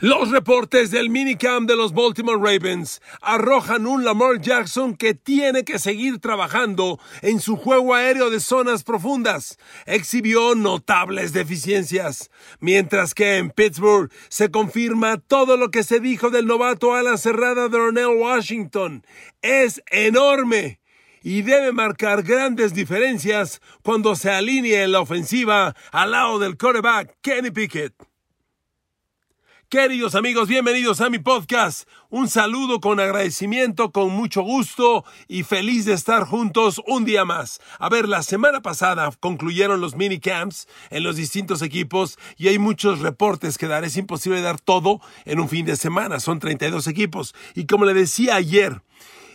Los 0.00 0.30
reportes 0.30 0.90
del 0.90 1.10
minicamp 1.10 1.68
de 1.68 1.76
los 1.76 1.92
Baltimore 1.92 2.38
Ravens 2.38 3.02
arrojan 3.20 3.86
un 3.86 4.02
Lamar 4.02 4.40
Jackson 4.40 4.96
que 4.96 5.12
tiene 5.12 5.62
que 5.62 5.78
seguir 5.78 6.20
trabajando 6.20 6.98
en 7.20 7.38
su 7.38 7.58
juego 7.58 7.92
aéreo 7.94 8.30
de 8.30 8.40
zonas 8.40 8.82
profundas. 8.82 9.58
Exhibió 9.84 10.54
notables 10.54 11.34
deficiencias, 11.34 12.30
mientras 12.60 13.12
que 13.12 13.36
en 13.36 13.50
Pittsburgh 13.50 14.10
se 14.30 14.50
confirma 14.50 15.18
todo 15.18 15.58
lo 15.58 15.70
que 15.70 15.82
se 15.82 16.00
dijo 16.00 16.30
del 16.30 16.46
novato 16.46 16.94
a 16.94 17.02
la 17.02 17.18
cerrada 17.18 17.68
de 17.68 17.76
Ronell 17.76 18.16
Washington. 18.18 19.04
Es 19.42 19.82
enorme 19.90 20.80
y 21.22 21.42
debe 21.42 21.72
marcar 21.72 22.22
grandes 22.22 22.72
diferencias 22.72 23.60
cuando 23.82 24.16
se 24.16 24.30
alinee 24.30 24.82
en 24.82 24.92
la 24.92 25.00
ofensiva 25.00 25.76
al 25.92 26.12
lado 26.12 26.38
del 26.38 26.56
quarterback 26.56 27.18
Kenny 27.20 27.50
Pickett. 27.50 28.09
Queridos 29.70 30.16
amigos, 30.16 30.48
bienvenidos 30.48 31.00
a 31.00 31.10
mi 31.10 31.20
podcast. 31.20 31.88
Un 32.08 32.28
saludo 32.28 32.80
con 32.80 32.98
agradecimiento, 32.98 33.92
con 33.92 34.10
mucho 34.10 34.42
gusto 34.42 35.04
y 35.28 35.44
feliz 35.44 35.84
de 35.84 35.92
estar 35.92 36.24
juntos 36.24 36.82
un 36.88 37.04
día 37.04 37.24
más. 37.24 37.60
A 37.78 37.88
ver, 37.88 38.08
la 38.08 38.24
semana 38.24 38.62
pasada 38.62 39.08
concluyeron 39.20 39.80
los 39.80 39.94
minicamps 39.94 40.66
en 40.90 41.04
los 41.04 41.14
distintos 41.14 41.62
equipos 41.62 42.18
y 42.36 42.48
hay 42.48 42.58
muchos 42.58 42.98
reportes 42.98 43.58
que 43.58 43.68
dar. 43.68 43.84
Es 43.84 43.96
imposible 43.96 44.40
dar 44.40 44.60
todo 44.60 45.00
en 45.24 45.38
un 45.38 45.48
fin 45.48 45.64
de 45.66 45.76
semana. 45.76 46.18
Son 46.18 46.40
32 46.40 46.88
equipos. 46.88 47.32
Y 47.54 47.66
como 47.66 47.84
le 47.84 47.94
decía 47.94 48.34
ayer, 48.34 48.82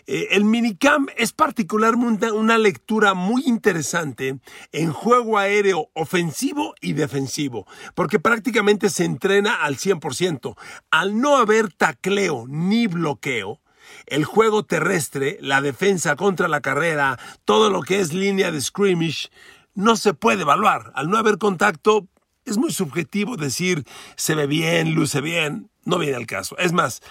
eh, 0.08 0.27
el 0.32 0.45
minicamp 0.45 1.09
es 1.18 1.34
particularmente 1.34 2.32
una 2.32 2.58
lectura 2.58 3.13
muy 3.13 3.44
interesante 3.46 4.40
en 4.72 4.91
juego 4.91 5.38
aéreo 5.38 5.90
ofensivo 5.94 6.76
y 6.80 6.94
defensivo, 6.94 7.66
porque 7.96 8.20
prácticamente 8.20 8.90
se 8.90 9.05
entrena 9.05 9.63
al 9.63 9.77
100%. 9.77 10.55
Al 10.91 11.20
no 11.20 11.38
haber 11.38 11.73
tacleo 11.73 12.46
ni 12.48 12.88
bloqueo, 12.88 13.62
el 14.05 14.26
juego 14.26 14.63
terrestre, 14.63 15.38
la 15.41 15.62
defensa 15.62 16.16
contra 16.16 16.48
la 16.48 16.62
carrera, 16.62 17.20
todo 17.44 17.70
lo 17.70 17.82
que 17.82 17.99
es 17.99 18.13
línea 18.13 18.51
de 18.51 18.62
scrimmage, 18.62 19.29
no 19.74 19.96
se 19.96 20.13
puede 20.13 20.41
evaluar. 20.41 20.91
Al 20.96 21.10
no 21.10 21.18
haber 21.18 21.38
contacto, 21.38 22.07
es 22.46 22.57
muy 22.57 22.72
subjetivo 22.72 23.38
decir 23.38 23.85
se 24.16 24.35
ve 24.35 24.46
bien, 24.46 24.94
luce 24.94 25.22
bien 25.22 25.70
no 25.86 26.00
viene 26.00 26.16
al 26.16 26.26
caso. 26.26 26.58
Es 26.58 26.74
más, 26.74 27.02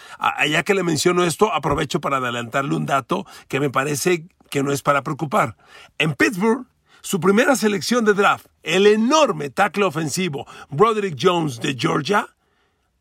ya 0.48 0.62
que 0.62 0.74
le 0.74 0.82
menciono 0.82 1.24
esto, 1.24 1.52
aprovecho 1.52 2.00
para 2.00 2.18
adelantarle 2.18 2.74
un 2.74 2.86
dato 2.86 3.26
que 3.48 3.60
me 3.60 3.70
parece 3.70 4.26
que 4.50 4.62
no 4.62 4.72
es 4.72 4.82
para 4.82 5.02
preocupar. 5.02 5.56
En 5.98 6.14
Pittsburgh, 6.14 6.66
su 7.00 7.20
primera 7.20 7.56
selección 7.56 8.04
de 8.04 8.14
draft, 8.14 8.46
el 8.62 8.86
enorme 8.86 9.50
tackle 9.50 9.84
ofensivo 9.84 10.46
Broderick 10.70 11.16
Jones 11.20 11.60
de 11.60 11.76
Georgia, 11.78 12.28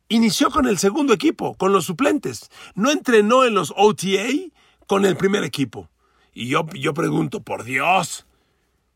inició 0.09 0.49
con 0.51 0.67
el 0.67 0.77
segundo 0.77 1.13
equipo, 1.13 1.55
con 1.55 1.71
los 1.71 1.85
suplentes. 1.85 2.49
No 2.75 2.91
entrenó 2.91 3.45
en 3.45 3.53
los 3.53 3.73
OTA 3.75 4.27
con 4.87 5.05
el 5.05 5.15
primer 5.17 5.43
equipo. 5.43 5.89
Y 6.33 6.47
yo, 6.47 6.65
yo 6.73 6.93
pregunto, 6.93 7.41
por 7.41 7.63
Dios, 7.63 8.25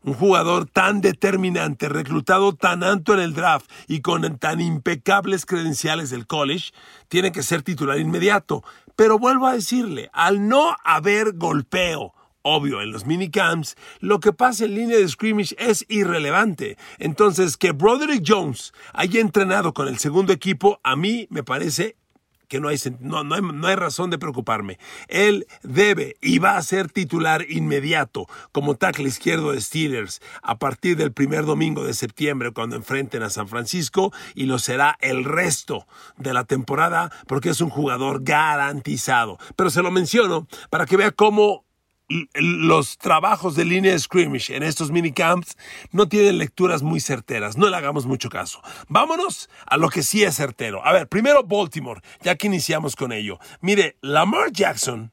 un 0.08 0.14
jugador 0.14 0.66
tan 0.66 1.00
determinante, 1.00 1.88
reclutado 1.88 2.54
tan 2.54 2.82
alto 2.82 3.12
en 3.12 3.20
el 3.20 3.34
draft 3.34 3.70
y 3.86 4.00
con 4.00 4.38
tan 4.38 4.60
impecables 4.60 5.44
credenciales 5.44 6.08
del 6.10 6.26
college, 6.26 6.72
tiene 7.08 7.30
que 7.30 7.42
ser 7.42 7.62
titular 7.62 7.98
inmediato. 7.98 8.64
Pero 8.96 9.18
vuelvo 9.18 9.46
a 9.46 9.52
decirle, 9.52 10.08
al 10.12 10.48
no 10.48 10.76
haber 10.82 11.34
golpeo, 11.34 12.14
obvio, 12.42 12.80
en 12.80 12.90
los 12.90 13.04
minicamps, 13.04 13.76
lo 14.00 14.18
que 14.18 14.32
pasa 14.32 14.64
en 14.64 14.74
línea 14.74 14.96
de 14.96 15.08
scrimmage 15.08 15.54
es 15.58 15.84
irrelevante. 15.88 16.78
Entonces, 16.98 17.56
que 17.56 17.72
Broderick 17.72 18.24
Jones 18.26 18.72
haya 18.94 19.20
entrenado 19.20 19.74
con 19.74 19.88
el 19.88 19.98
segundo 19.98 20.32
equipo, 20.32 20.80
a 20.82 20.96
mí 20.96 21.26
me 21.30 21.42
parece 21.42 21.96
que 22.48 22.60
no 22.60 22.68
hay, 22.68 22.78
no, 23.00 23.24
no, 23.24 23.40
no 23.40 23.66
hay 23.66 23.76
razón 23.76 24.10
de 24.10 24.18
preocuparme. 24.18 24.78
Él 25.08 25.46
debe 25.62 26.16
y 26.20 26.38
va 26.38 26.56
a 26.56 26.62
ser 26.62 26.90
titular 26.90 27.44
inmediato 27.48 28.26
como 28.52 28.74
tackle 28.74 29.08
izquierdo 29.08 29.52
de 29.52 29.60
Steelers 29.60 30.20
a 30.42 30.58
partir 30.58 30.96
del 30.96 31.12
primer 31.12 31.44
domingo 31.44 31.84
de 31.84 31.94
septiembre 31.94 32.52
cuando 32.52 32.76
enfrenten 32.76 33.22
a 33.22 33.30
San 33.30 33.48
Francisco 33.48 34.12
y 34.34 34.46
lo 34.46 34.58
será 34.58 34.96
el 35.00 35.24
resto 35.24 35.86
de 36.16 36.32
la 36.32 36.44
temporada 36.44 37.12
porque 37.26 37.50
es 37.50 37.60
un 37.60 37.70
jugador 37.70 38.22
garantizado. 38.22 39.38
Pero 39.56 39.70
se 39.70 39.82
lo 39.82 39.90
menciono 39.90 40.48
para 40.70 40.86
que 40.86 40.96
vea 40.96 41.12
cómo 41.12 41.67
los 42.08 42.96
trabajos 42.96 43.54
de 43.54 43.64
línea 43.64 43.92
de 43.92 43.98
scrimmage 43.98 44.56
en 44.56 44.62
estos 44.62 44.90
minicamps 44.90 45.56
no 45.90 46.08
tienen 46.08 46.38
lecturas 46.38 46.82
muy 46.82 47.00
certeras. 47.00 47.56
No 47.56 47.68
le 47.68 47.76
hagamos 47.76 48.06
mucho 48.06 48.30
caso. 48.30 48.62
Vámonos 48.88 49.50
a 49.66 49.76
lo 49.76 49.90
que 49.90 50.02
sí 50.02 50.24
es 50.24 50.36
certero. 50.36 50.84
A 50.84 50.92
ver, 50.92 51.08
primero 51.08 51.44
Baltimore, 51.44 52.00
ya 52.22 52.36
que 52.36 52.46
iniciamos 52.46 52.96
con 52.96 53.12
ello. 53.12 53.38
Mire, 53.60 53.96
Lamar 54.00 54.52
Jackson 54.52 55.12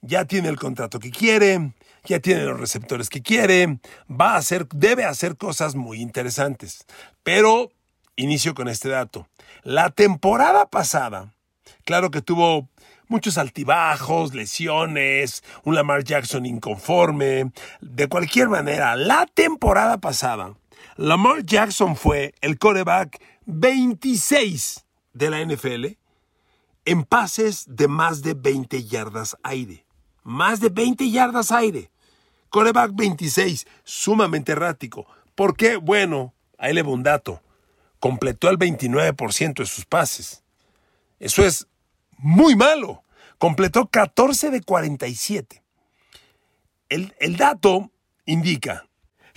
ya 0.00 0.24
tiene 0.24 0.48
el 0.48 0.58
contrato 0.58 0.98
que 0.98 1.10
quiere, 1.10 1.72
ya 2.04 2.18
tiene 2.20 2.44
los 2.44 2.58
receptores 2.58 3.08
que 3.08 3.22
quiere, 3.22 3.78
va 4.10 4.32
a 4.32 4.36
hacer, 4.36 4.66
debe 4.68 5.04
hacer 5.04 5.36
cosas 5.36 5.76
muy 5.76 6.00
interesantes. 6.00 6.84
Pero 7.22 7.70
inicio 8.16 8.54
con 8.54 8.68
este 8.68 8.88
dato. 8.88 9.28
La 9.62 9.90
temporada 9.90 10.66
pasada, 10.66 11.32
claro 11.84 12.10
que 12.10 12.20
tuvo 12.20 12.68
muchos 13.08 13.38
altibajos, 13.38 14.34
lesiones, 14.34 15.42
un 15.64 15.74
Lamar 15.74 16.04
Jackson 16.04 16.46
inconforme. 16.46 17.52
De 17.80 18.08
cualquier 18.08 18.48
manera, 18.48 18.96
la 18.96 19.26
temporada 19.26 19.98
pasada, 19.98 20.54
Lamar 20.96 21.44
Jackson 21.44 21.96
fue 21.96 22.34
el 22.40 22.58
coreback 22.58 23.20
26 23.46 24.84
de 25.12 25.30
la 25.30 25.44
NFL 25.44 25.96
en 26.84 27.04
pases 27.04 27.64
de 27.68 27.88
más 27.88 28.22
de 28.22 28.34
20 28.34 28.84
yardas 28.84 29.36
aire. 29.42 29.84
Más 30.22 30.60
de 30.60 30.68
20 30.68 31.10
yardas 31.10 31.52
aire. 31.52 31.90
Coreback 32.50 32.92
26, 32.94 33.66
sumamente 33.82 34.52
errático. 34.52 35.06
¿Por 35.34 35.56
qué? 35.56 35.76
Bueno, 35.76 36.34
ahí 36.58 36.72
le 36.72 36.82
va 36.82 36.90
un 36.90 37.02
dato. 37.02 37.42
Completó 37.98 38.48
el 38.48 38.58
29% 38.58 39.54
de 39.54 39.66
sus 39.66 39.84
pases. 39.86 40.44
Eso 41.18 41.44
es 41.44 41.66
muy 42.24 42.56
malo. 42.56 43.04
Completó 43.38 43.86
14 43.88 44.50
de 44.50 44.62
47. 44.62 45.62
El, 46.88 47.14
el 47.18 47.36
dato 47.36 47.90
indica 48.24 48.86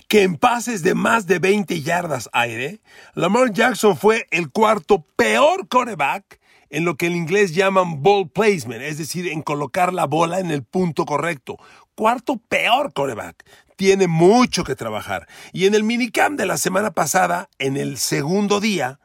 que 0.08 0.22
en 0.22 0.36
pases 0.36 0.82
de 0.82 0.94
más 0.94 1.26
de 1.26 1.38
20 1.38 1.82
yardas 1.82 2.30
aire, 2.32 2.80
Lamar 3.14 3.52
Jackson 3.52 3.96
fue 3.96 4.26
el 4.30 4.50
cuarto 4.50 5.04
peor 5.16 5.68
quarterback 5.68 6.40
en 6.70 6.86
lo 6.86 6.96
que 6.96 7.06
en 7.06 7.16
inglés 7.16 7.54
llaman 7.54 8.02
ball 8.02 8.30
placement, 8.30 8.82
es 8.82 8.96
decir, 8.96 9.28
en 9.28 9.42
colocar 9.42 9.92
la 9.92 10.06
bola 10.06 10.40
en 10.40 10.50
el 10.50 10.62
punto 10.62 11.04
correcto. 11.04 11.58
Cuarto 11.94 12.38
peor 12.48 12.94
quarterback. 12.94 13.44
Tiene 13.76 14.06
mucho 14.06 14.64
que 14.64 14.74
trabajar. 14.74 15.28
Y 15.52 15.66
en 15.66 15.74
el 15.74 15.84
minicamp 15.84 16.38
de 16.38 16.46
la 16.46 16.56
semana 16.56 16.92
pasada, 16.92 17.50
en 17.58 17.76
el 17.76 17.98
segundo 17.98 18.60
día, 18.60 18.98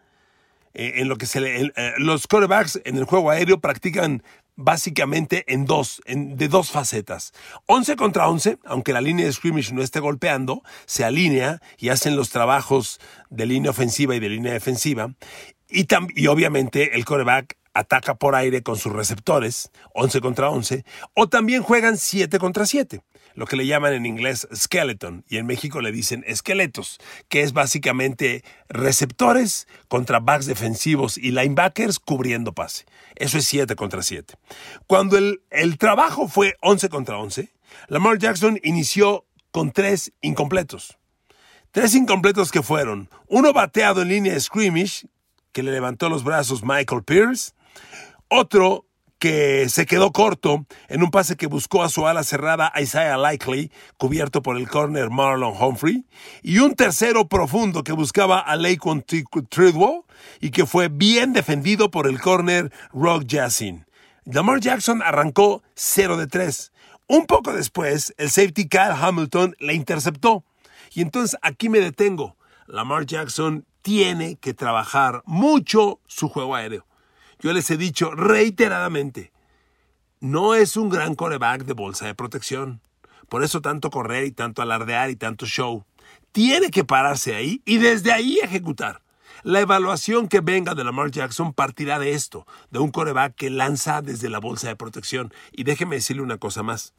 eh, 0.73 0.93
en 0.97 1.07
lo 1.07 1.17
que 1.17 1.25
se 1.25 1.39
le, 1.39 1.61
eh, 1.61 1.71
los 1.97 2.27
quarterbacks 2.27 2.81
en 2.85 2.97
el 2.97 3.05
juego 3.05 3.29
aéreo 3.29 3.59
practican 3.59 4.23
básicamente 4.55 5.43
en 5.47 5.65
dos, 5.65 6.01
en, 6.05 6.37
de 6.37 6.47
dos 6.47 6.71
facetas. 6.71 7.33
11 7.65 7.95
contra 7.95 8.27
11, 8.27 8.57
aunque 8.65 8.93
la 8.93 9.01
línea 9.01 9.25
de 9.25 9.33
scrimmage 9.33 9.73
no 9.73 9.81
esté 9.81 9.99
golpeando, 9.99 10.63
se 10.85 11.03
alinea 11.03 11.59
y 11.77 11.89
hacen 11.89 12.15
los 12.15 12.29
trabajos 12.29 12.99
de 13.29 13.45
línea 13.45 13.71
ofensiva 13.71 14.15
y 14.15 14.19
de 14.19 14.29
línea 14.29 14.53
defensiva. 14.53 15.13
Y, 15.69 15.87
y 16.15 16.27
obviamente 16.27 16.95
el 16.95 17.05
coreback 17.05 17.57
ataca 17.73 18.15
por 18.15 18.35
aire 18.35 18.63
con 18.63 18.77
sus 18.77 18.93
receptores, 18.93 19.71
11 19.93 20.21
contra 20.21 20.49
11, 20.49 20.85
o 21.13 21.27
también 21.27 21.63
juegan 21.63 21.97
7 21.97 22.39
contra 22.39 22.65
7 22.65 23.03
lo 23.35 23.45
que 23.47 23.55
le 23.55 23.65
llaman 23.65 23.93
en 23.93 24.05
inglés 24.05 24.47
skeleton 24.53 25.25
y 25.27 25.37
en 25.37 25.45
México 25.45 25.81
le 25.81 25.91
dicen 25.91 26.23
esqueletos, 26.27 26.99
que 27.29 27.41
es 27.41 27.53
básicamente 27.53 28.43
receptores 28.69 29.67
contra 29.87 30.19
backs 30.19 30.45
defensivos 30.45 31.17
y 31.17 31.31
linebackers 31.31 31.99
cubriendo 31.99 32.53
pase. 32.53 32.85
Eso 33.15 33.37
es 33.37 33.45
7 33.45 33.75
contra 33.75 34.03
7. 34.03 34.35
Cuando 34.87 35.17
el, 35.17 35.41
el 35.49 35.77
trabajo 35.77 36.27
fue 36.27 36.55
11 36.61 36.89
contra 36.89 37.17
11, 37.17 37.51
Lamar 37.87 38.17
Jackson 38.17 38.59
inició 38.63 39.25
con 39.51 39.71
tres 39.71 40.13
incompletos. 40.21 40.97
Tres 41.71 41.95
incompletos 41.95 42.51
que 42.51 42.61
fueron 42.61 43.09
uno 43.27 43.51
bateado 43.51 44.03
en 44.03 44.09
línea 44.09 44.33
de 44.33 44.39
scrimmage, 44.39 45.07
que 45.51 45.63
le 45.63 45.71
levantó 45.71 46.09
los 46.09 46.23
brazos 46.23 46.63
Michael 46.63 47.03
Pierce, 47.03 47.53
otro 48.29 48.85
que 49.23 49.69
se 49.69 49.85
quedó 49.85 50.11
corto 50.11 50.65
en 50.89 51.01
un 51.01 51.09
pase 51.09 51.37
que 51.37 51.47
buscó 51.47 51.81
a 51.81 51.87
su 51.87 52.05
ala 52.07 52.23
cerrada 52.23 52.73
Isaiah 52.77 53.15
Likely, 53.15 53.71
cubierto 53.97 54.41
por 54.41 54.57
el 54.57 54.67
corner 54.67 55.11
Marlon 55.11 55.53
Humphrey, 55.57 56.05
y 56.41 56.59
un 56.59 56.75
tercero 56.75 57.29
profundo 57.29 57.85
que 57.85 57.93
buscaba 57.93 58.39
a 58.39 58.57
Laquan 58.57 59.01
Treadwell 59.01 60.01
y 60.41 60.51
que 60.51 60.65
fue 60.65 60.89
bien 60.89 61.31
defendido 61.31 61.89
por 61.89 62.07
el 62.07 62.19
corner 62.19 62.69
Rock 62.91 63.23
Jassin. 63.29 63.85
Lamar 64.25 64.59
Jackson 64.59 65.01
arrancó 65.01 65.63
0 65.75 66.17
de 66.17 66.27
3. 66.27 66.73
Un 67.07 67.25
poco 67.25 67.53
después, 67.53 68.13
el 68.17 68.29
safety 68.29 68.67
Kyle 68.67 68.91
Hamilton 68.91 69.55
le 69.59 69.73
interceptó. 69.73 70.43
Y 70.93 71.01
entonces 71.01 71.39
aquí 71.41 71.69
me 71.69 71.79
detengo. 71.79 72.35
Lamar 72.67 73.05
Jackson 73.05 73.65
tiene 73.81 74.35
que 74.35 74.53
trabajar 74.53 75.23
mucho 75.25 76.01
su 76.07 76.27
juego 76.27 76.55
aéreo 76.55 76.85
Yo 77.43 77.51
les 77.51 77.69
he 77.69 77.75
dicho 77.75 78.11
reiteradamente, 78.11 79.33
no 80.21 80.55
es 80.55 80.77
un 80.77 80.87
gran 80.87 81.13
coreback 81.13 81.65
de 81.65 81.73
bolsa 81.73 82.05
de 82.05 82.15
protección. 82.15 82.79
Por 83.27 83.43
eso 83.43 83.59
tanto 83.61 83.89
correr 83.89 84.23
y 84.23 84.31
tanto 84.31 84.61
alardear 84.61 85.09
y 85.09 85.17
tanto 85.17 85.45
show. 85.45 85.83
Tiene 86.31 86.71
que 86.71 86.85
pararse 86.85 87.35
ahí 87.35 87.61
y 87.65 87.79
desde 87.79 88.13
ahí 88.13 88.39
ejecutar. 88.41 89.01
La 89.43 89.59
evaluación 89.59 90.29
que 90.29 90.39
venga 90.39 90.73
de 90.73 90.85
Lamar 90.85 91.11
Jackson 91.11 91.51
partirá 91.51 91.99
de 91.99 92.13
esto, 92.13 92.47
de 92.71 92.79
un 92.79 92.91
coreback 92.91 93.35
que 93.35 93.49
lanza 93.49 94.01
desde 94.01 94.29
la 94.29 94.39
bolsa 94.39 94.69
de 94.69 94.77
protección. 94.77 95.33
Y 95.51 95.65
déjeme 95.65 95.97
decirle 95.97 96.21
una 96.21 96.37
cosa 96.37 96.63
más. 96.63 96.93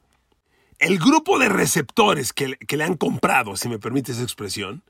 El 0.78 0.98
grupo 0.98 1.38
de 1.38 1.48
receptores 1.48 2.34
que, 2.34 2.58
que 2.58 2.76
le 2.76 2.84
han 2.84 2.98
comprado, 2.98 3.56
si 3.56 3.70
me 3.70 3.78
permite 3.78 4.12
esa 4.12 4.22
expresión, 4.22 4.82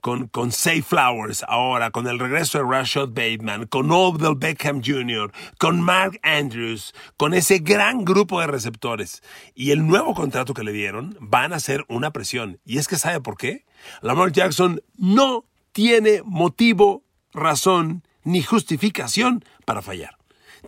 con, 0.00 0.28
con 0.28 0.52
Flowers 0.52 1.44
ahora, 1.48 1.90
con 1.90 2.06
el 2.06 2.18
regreso 2.18 2.58
de 2.58 2.64
Rashad 2.64 3.08
Bateman, 3.08 3.66
con 3.66 3.90
Odell 3.90 4.36
Beckham 4.36 4.82
Jr., 4.84 5.32
con 5.58 5.80
Mark 5.80 6.18
Andrews, 6.22 6.94
con 7.16 7.34
ese 7.34 7.58
gran 7.58 8.04
grupo 8.04 8.40
de 8.40 8.46
receptores 8.46 9.22
y 9.54 9.70
el 9.70 9.86
nuevo 9.86 10.14
contrato 10.14 10.54
que 10.54 10.64
le 10.64 10.72
dieron, 10.72 11.16
van 11.20 11.52
a 11.52 11.60
ser 11.60 11.84
una 11.88 12.12
presión. 12.12 12.60
Y 12.64 12.78
es 12.78 12.88
que 12.88 12.96
¿sabe 12.96 13.20
por 13.20 13.36
qué? 13.36 13.64
Lamar 14.00 14.32
Jackson 14.32 14.82
no 14.96 15.44
tiene 15.72 16.22
motivo, 16.24 17.04
razón 17.32 18.02
ni 18.24 18.42
justificación 18.42 19.44
para 19.64 19.82
fallar. 19.82 20.16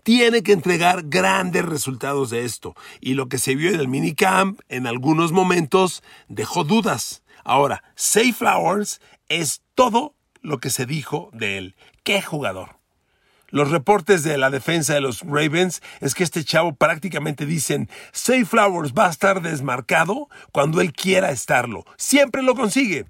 Tiene 0.03 0.43
que 0.43 0.53
entregar 0.53 1.05
grandes 1.07 1.65
resultados 1.65 2.31
de 2.31 2.45
esto. 2.45 2.75
Y 3.01 3.15
lo 3.15 3.29
que 3.29 3.39
se 3.39 3.57
vio 3.57 3.71
en 3.71 3.81
el 3.81 3.89
minicamp 3.89 4.61
en 4.69 4.87
algunos 4.87 5.33
momentos 5.33 6.03
dejó 6.29 6.65
dudas. 6.65 7.23
Ahora, 7.45 7.83
Say 7.95 8.33
Flowers 8.33 9.01
es 9.29 9.63
todo 9.75 10.15
lo 10.41 10.59
que 10.59 10.71
se 10.71 10.87
dijo 10.87 11.31
de 11.33 11.59
él. 11.59 11.77
¡Qué 12.05 12.23
jugador! 12.23 12.79
Los 13.51 13.71
reportes 13.71 14.23
de 14.25 14.37
la 14.37 14.51
defensa 14.51 14.93
de 14.93 15.01
los 15.01 15.23
Ravens 15.23 15.83
es 16.01 16.15
que 16.15 16.23
este 16.23 16.45
chavo 16.45 16.75
prácticamente 16.75 17.47
dicen, 17.47 17.89
Say 18.13 18.45
Flowers 18.45 18.93
va 18.93 19.07
a 19.07 19.11
estar 19.11 19.41
desmarcado 19.41 20.29
cuando 20.53 20.83
él 20.83 20.93
quiera 20.93 21.31
estarlo. 21.31 21.87
Siempre 21.97 22.43
lo 22.43 22.55
consigue. 22.55 23.07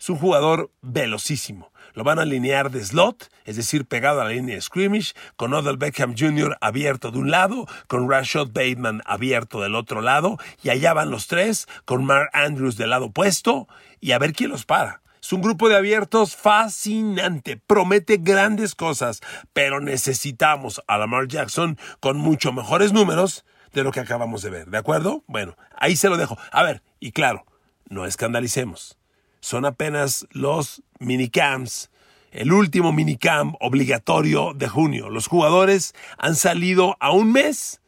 Es 0.00 0.08
un 0.08 0.16
jugador 0.16 0.70
velocísimo. 0.80 1.70
Lo 1.92 2.04
van 2.04 2.18
a 2.18 2.22
alinear 2.22 2.70
de 2.70 2.82
slot, 2.82 3.30
es 3.44 3.56
decir, 3.56 3.84
pegado 3.84 4.22
a 4.22 4.24
la 4.24 4.30
línea 4.30 4.54
de 4.54 4.62
scrimmage, 4.62 5.12
con 5.36 5.52
Odell 5.52 5.76
Beckham 5.76 6.14
Jr. 6.18 6.56
abierto 6.62 7.10
de 7.10 7.18
un 7.18 7.30
lado, 7.30 7.66
con 7.86 8.10
Rashad 8.10 8.46
Bateman 8.46 9.02
abierto 9.04 9.60
del 9.60 9.74
otro 9.74 10.00
lado, 10.00 10.38
y 10.62 10.70
allá 10.70 10.94
van 10.94 11.10
los 11.10 11.26
tres, 11.26 11.68
con 11.84 12.06
Mark 12.06 12.30
Andrews 12.32 12.78
del 12.78 12.90
lado 12.90 13.06
opuesto, 13.06 13.68
y 14.00 14.12
a 14.12 14.18
ver 14.18 14.32
quién 14.32 14.50
los 14.50 14.64
para. 14.64 15.01
Es 15.22 15.32
un 15.32 15.40
grupo 15.40 15.68
de 15.68 15.76
abiertos 15.76 16.34
fascinante, 16.34 17.56
promete 17.56 18.16
grandes 18.16 18.74
cosas, 18.74 19.20
pero 19.52 19.78
necesitamos 19.78 20.82
a 20.88 20.98
Lamar 20.98 21.28
Jackson 21.28 21.78
con 22.00 22.16
mucho 22.18 22.52
mejores 22.52 22.92
números 22.92 23.44
de 23.72 23.84
lo 23.84 23.92
que 23.92 24.00
acabamos 24.00 24.42
de 24.42 24.50
ver, 24.50 24.68
¿de 24.68 24.78
acuerdo? 24.78 25.22
Bueno, 25.28 25.56
ahí 25.76 25.94
se 25.94 26.08
lo 26.08 26.16
dejo. 26.16 26.36
A 26.50 26.64
ver, 26.64 26.82
y 26.98 27.12
claro, 27.12 27.46
no 27.88 28.04
escandalicemos. 28.04 28.98
Son 29.38 29.64
apenas 29.64 30.26
los 30.32 30.82
minicamps, 30.98 31.92
el 32.32 32.52
último 32.52 32.92
minicamp 32.92 33.54
obligatorio 33.60 34.54
de 34.54 34.66
junio. 34.66 35.08
Los 35.08 35.28
jugadores 35.28 35.94
han 36.18 36.34
salido 36.34 36.96
a 36.98 37.12
un 37.12 37.30
mes 37.30 37.80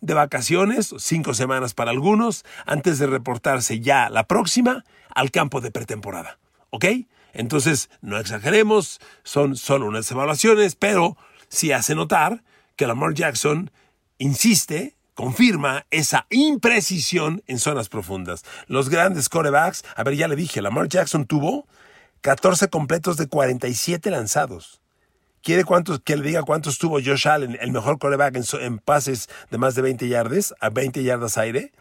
de 0.00 0.14
vacaciones, 0.14 0.94
cinco 0.96 1.34
semanas 1.34 1.74
para 1.74 1.90
algunos, 1.90 2.46
antes 2.64 2.98
de 2.98 3.08
reportarse 3.08 3.80
ya 3.80 4.08
la 4.08 4.26
próxima 4.26 4.86
al 5.14 5.30
campo 5.30 5.60
de 5.60 5.70
pretemporada. 5.70 6.38
¿Ok? 6.70 6.84
Entonces, 7.32 7.90
no 8.00 8.18
exageremos, 8.18 9.00
son 9.22 9.56
solo 9.56 9.86
unas 9.86 10.10
evaluaciones, 10.10 10.74
pero 10.74 11.16
sí 11.48 11.72
hace 11.72 11.94
notar 11.94 12.42
que 12.76 12.86
Lamar 12.86 13.14
Jackson 13.14 13.70
insiste, 14.18 14.96
confirma 15.14 15.86
esa 15.90 16.26
imprecisión 16.30 17.42
en 17.46 17.58
zonas 17.58 17.88
profundas. 17.88 18.44
Los 18.66 18.88
grandes 18.88 19.28
corebacks, 19.28 19.84
a 19.96 20.04
ver, 20.04 20.16
ya 20.16 20.28
le 20.28 20.36
dije, 20.36 20.62
Lamar 20.62 20.88
Jackson 20.88 21.26
tuvo 21.26 21.66
14 22.20 22.68
completos 22.68 23.16
de 23.16 23.28
47 23.28 24.10
lanzados. 24.10 24.80
¿Quiere 25.42 25.64
cuántos, 25.64 26.00
que 26.00 26.16
le 26.16 26.24
diga 26.26 26.42
cuántos 26.42 26.78
tuvo 26.78 27.00
Josh 27.04 27.28
Allen, 27.28 27.56
el 27.60 27.72
mejor 27.72 27.98
coreback 27.98 28.36
en, 28.36 28.44
en 28.60 28.78
pases 28.78 29.28
de 29.50 29.58
más 29.58 29.74
de 29.74 29.82
20 29.82 30.08
yardas, 30.08 30.54
a 30.60 30.70
20 30.70 31.02
yardas 31.02 31.38
aire? 31.38 31.72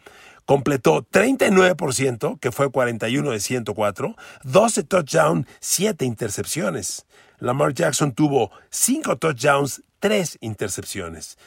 Completó 0.47 1.03
39%, 1.03 2.39
que 2.39 2.53
fue 2.53 2.71
41 2.71 3.31
de 3.31 3.39
104, 3.39 4.15
12 4.43 4.83
touchdowns, 4.83 5.45
7 5.59 6.05
intercepciones. 6.05 7.05
Lamar 7.39 7.73
Jackson 7.73 8.13
tuvo 8.13 8.49
5 8.69 9.17
touchdowns, 9.17 9.83
3 9.99 10.37
intercepciones. 10.39 11.37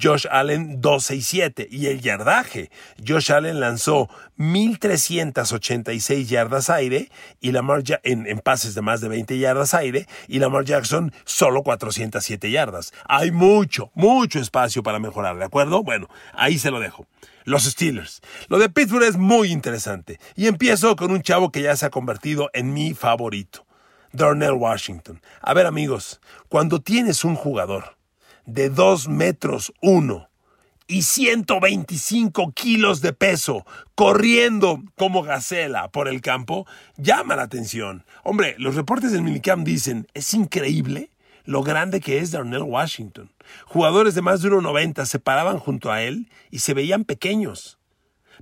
Josh 0.00 0.26
Allen 0.30 0.80
12 0.80 1.16
y 1.16 1.22
7 1.22 1.68
y 1.70 1.86
el 1.86 2.00
yardaje. 2.00 2.70
Josh 3.06 3.32
Allen 3.32 3.60
lanzó 3.60 4.08
1386 4.36 6.28
yardas 6.28 6.70
aire 6.70 7.10
y 7.40 7.52
Lamar 7.52 7.82
en, 8.02 8.26
en 8.26 8.38
pases 8.38 8.74
de 8.74 8.82
más 8.82 9.00
de 9.00 9.08
20 9.08 9.38
yardas 9.38 9.74
aire 9.74 10.06
y 10.28 10.38
Lamar 10.38 10.64
Jackson 10.64 11.12
solo 11.24 11.62
407 11.62 12.50
yardas. 12.50 12.92
Hay 13.06 13.30
mucho, 13.30 13.90
mucho 13.94 14.38
espacio 14.38 14.82
para 14.82 14.98
mejorar, 14.98 15.36
¿de 15.36 15.44
acuerdo? 15.44 15.82
Bueno, 15.82 16.08
ahí 16.32 16.58
se 16.58 16.70
lo 16.70 16.80
dejo. 16.80 17.06
Los 17.44 17.64
Steelers. 17.64 18.22
Lo 18.48 18.58
de 18.58 18.70
Pittsburgh 18.70 19.04
es 19.04 19.18
muy 19.18 19.52
interesante 19.52 20.18
y 20.34 20.46
empiezo 20.46 20.96
con 20.96 21.10
un 21.10 21.22
chavo 21.22 21.52
que 21.52 21.62
ya 21.62 21.76
se 21.76 21.84
ha 21.86 21.90
convertido 21.90 22.48
en 22.54 22.72
mi 22.72 22.94
favorito. 22.94 23.66
Darnell 24.12 24.52
Washington. 24.52 25.20
A 25.42 25.54
ver 25.54 25.66
amigos, 25.66 26.20
cuando 26.48 26.80
tienes 26.80 27.24
un 27.24 27.34
jugador 27.34 27.96
de 28.46 28.70
2 28.70 29.08
metros 29.08 29.72
1 29.82 30.28
y 30.86 31.02
125 31.02 32.52
kilos 32.52 33.00
de 33.00 33.12
peso 33.12 33.64
corriendo 33.94 34.82
como 34.96 35.22
gacela 35.22 35.88
por 35.88 36.08
el 36.08 36.20
campo, 36.20 36.66
llama 36.96 37.36
la 37.36 37.42
atención. 37.42 38.04
Hombre, 38.22 38.54
los 38.58 38.74
reportes 38.74 39.12
del 39.12 39.22
Minicam 39.22 39.64
dicen, 39.64 40.06
es 40.14 40.34
increíble 40.34 41.10
lo 41.44 41.62
grande 41.62 42.00
que 42.00 42.18
es 42.18 42.30
Darnell 42.30 42.62
Washington. 42.62 43.30
Jugadores 43.66 44.14
de 44.14 44.22
más 44.22 44.42
de 44.42 44.50
1,90 44.50 45.04
se 45.06 45.18
paraban 45.18 45.58
junto 45.58 45.90
a 45.92 46.02
él 46.02 46.28
y 46.50 46.60
se 46.60 46.74
veían 46.74 47.04
pequeños. 47.04 47.78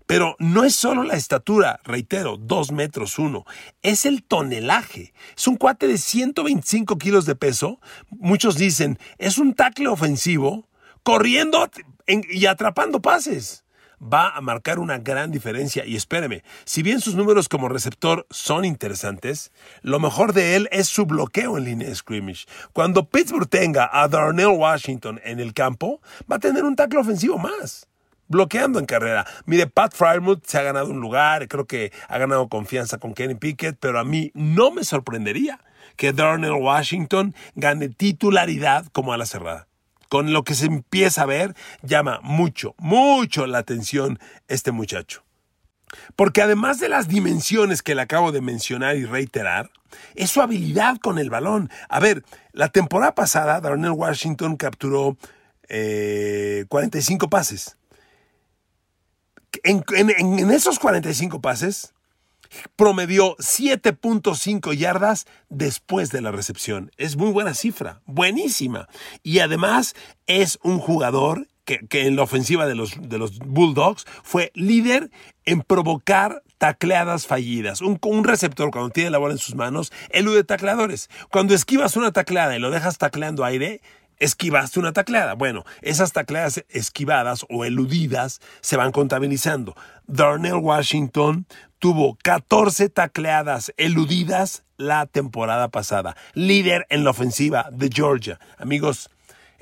Pero 0.07 0.37
no 0.39 0.65
es 0.65 0.75
solo 0.75 1.03
la 1.03 1.15
estatura, 1.15 1.81
reitero, 1.85 2.37
2 2.37 2.73
metros 2.73 3.19
1, 3.19 3.45
es 3.83 4.07
el 4.07 4.23
tonelaje. 4.23 5.13
Es 5.37 5.47
un 5.47 5.57
cuate 5.57 5.87
de 5.87 5.99
125 5.99 6.99
kilos 6.99 7.27
de 7.27 7.35
peso. 7.35 7.81
Muchos 8.11 8.57
dicen, 8.57 8.99
es 9.19 9.39
un 9.39 9.55
tackle 9.55 9.89
ofensivo 9.89 10.69
corriendo 11.03 11.69
y 12.07 12.47
atrapando 12.47 13.01
pases 13.01 13.63
va 14.03 14.31
a 14.31 14.41
marcar 14.41 14.79
una 14.79 14.99
gran 14.99 15.31
diferencia. 15.31 15.85
Y 15.87 15.97
espéreme, 15.97 16.43
si 16.65 16.83
bien 16.83 17.01
sus 17.01 17.15
números 17.15 17.49
como 17.49 17.69
receptor 17.69 18.27
son 18.31 18.65
interesantes, 18.65 19.53
lo 19.83 20.01
mejor 20.01 20.33
de 20.33 20.57
él 20.57 20.69
es 20.73 20.89
su 20.89 21.07
bloqueo 21.07 21.57
en 21.57 21.65
línea 21.65 21.89
de 21.89 21.95
scrimmage. 21.95 22.47
Cuando 22.73 23.09
Pittsburgh 23.09 23.49
tenga 23.49 23.89
a 23.93 24.09
Darnell 24.09 24.49
Washington 24.49 25.21
en 25.25 25.41
el 25.41 25.55
campo, 25.55 26.01
va 26.31 26.37
a 26.37 26.41
tener 26.41 26.65
un 26.65 26.77
tackle 26.77 27.01
ofensivo 27.01 27.39
más 27.39 27.87
bloqueando 28.33 28.81
en 28.81 28.87
carrera. 28.87 29.25
Mire, 29.47 29.69
Pat 29.69 29.95
Fryermuth 29.95 30.45
se 30.45 30.59
ha 30.59 30.63
ganado 30.63 30.91
un 30.91 31.01
lugar, 31.01 31.47
creo 31.47 31.67
que 31.67 31.93
ha 32.09 32.19
ganado 32.19 32.49
confianza 32.49 32.99
con 32.99 33.15
Kenny 33.15 33.37
Pickett, 33.37 33.77
pero 33.79 34.01
a 34.01 34.05
mí 34.05 34.33
no 34.35 34.73
me 34.73 34.83
sorprendería 34.83 35.61
que 35.97 36.13
Darnell 36.13 36.53
Washington 36.53 37.35
gane 37.55 37.89
titularidad 37.89 38.87
como 38.93 39.13
a 39.13 39.17
la 39.17 39.27
cerrada. 39.27 39.69
Con 40.09 40.33
lo 40.33 40.43
que 40.43 40.55
se 40.55 40.67
empieza 40.67 41.23
a 41.23 41.27
ver, 41.27 41.55
llama 41.83 42.19
mucho, 42.23 42.75
mucho 42.79 43.47
la 43.47 43.59
atención 43.59 44.19
este 44.49 44.73
muchacho. 44.73 45.23
Porque 46.17 46.43
además 46.43 46.81
de 46.81 46.89
las 46.89 47.09
dimensiones 47.09 47.83
que 47.83 47.95
le 47.95 48.03
acabo 48.03 48.33
de 48.33 48.41
mencionar 48.41 48.97
y 48.97 49.05
reiterar, 49.05 49.71
es 50.15 50.31
su 50.31 50.41
habilidad 50.41 50.97
con 50.99 51.19
el 51.19 51.31
balón. 51.31 51.71
A 51.89 52.01
ver, 52.01 52.25
la 52.53 52.69
temporada 52.69 53.15
pasada 53.15 53.61
Darnell 53.61 53.93
Washington 53.93 54.57
capturó 54.57 55.17
45 55.69 55.69
eh, 55.69 57.29
pases 57.29 57.77
en, 59.63 60.51
esos 60.51 60.79
45 60.79 61.41
pases, 61.41 61.95
promedió 62.77 63.37
7.5 63.37 64.75
yardas 64.77 65.27
después 65.49 66.11
de 66.11 66.21
la 66.21 66.31
recepción. 66.31 66.91
Es 66.97 67.17
muy 67.17 67.31
buena 67.31 67.55
cifra, 67.55 68.01
buenísima. 68.07 68.89
Y 69.23 69.39
además 69.39 69.95
es 70.27 70.59
un 70.63 70.79
jugador 70.79 71.49
que, 71.65 71.81
en 71.93 72.17
la 72.17 72.23
ofensiva 72.23 72.67
de 72.67 72.75
los, 72.75 72.95
de 73.01 73.19
los, 73.19 73.39
Bulldogs 73.39 74.05
fue 74.23 74.51
líder 74.55 75.11
en 75.45 75.63
provocar 75.63 76.43
tacleadas 76.59 77.27
fallidas. 77.27 77.81
Un, 77.81 77.99
un, 78.03 78.25
receptor 78.25 78.71
cuando 78.71 78.91
tiene 78.91 79.11
la 79.11 79.19
bola 79.19 79.33
en 79.33 79.39
sus 79.39 79.55
manos 79.55 79.93
elude 80.11 80.45
tacleadores. 80.45 81.09
Cuando 81.31 81.55
esquivas 81.55 81.97
una 81.97 82.13
tacleada 82.13 82.57
y 82.57 82.61
lo 82.61 82.71
dejas 82.71 82.99
tacleando 82.99 83.45
aire, 83.45 83.81
esquivaste 84.23 84.79
una 84.79 84.93
tacleada. 84.93 85.35
Bueno, 85.35 85.65
esas 85.81 86.13
tacleadas 86.13 86.65
esquivadas 86.69 87.45
o 87.51 87.65
eludidas 87.65 88.41
se 88.61 88.77
van 88.77 88.93
contabilizando. 88.93 89.75
Darnell 90.07 90.55
Washington 90.55 91.47
tuvo 91.79 92.17
14 92.23 92.89
tacleadas 92.89 93.73
eludidas 93.77 94.63
la 94.77 95.07
temporada 95.07 95.69
pasada. 95.69 96.17
Líder 96.35 96.87
en 96.89 97.03
la 97.03 97.11
ofensiva 97.11 97.69
de 97.73 97.91
Georgia. 97.93 98.39
Amigos, 98.59 99.11